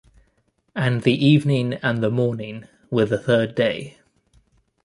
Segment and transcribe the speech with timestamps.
[0.75, 3.99] And the evening and the morning were the third day.